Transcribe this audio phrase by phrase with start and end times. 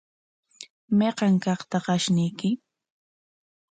[0.97, 2.49] ¿Mayqa kaqtaq ashnuyki?